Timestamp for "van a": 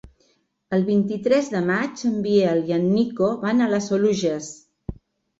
3.43-3.69